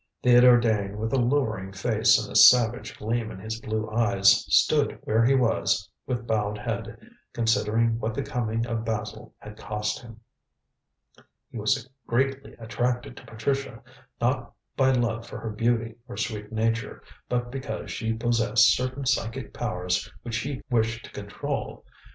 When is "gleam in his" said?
2.97-3.61